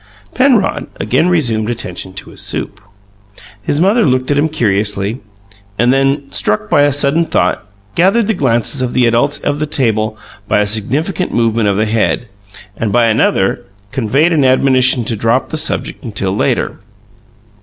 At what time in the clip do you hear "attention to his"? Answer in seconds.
1.69-2.41